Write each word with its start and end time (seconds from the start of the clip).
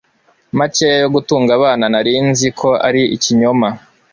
makeya 0.57 0.95
yo 1.03 1.07
gutunga 1.15 1.51
abana 1.57 1.85
nari 1.93 2.13
nzi 2.29 2.47
ko 2.59 2.69
ari 2.87 3.01
ikinyoma 3.15 3.67